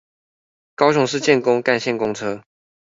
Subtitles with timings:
[0.73, 2.41] 高雄市建工幹線公車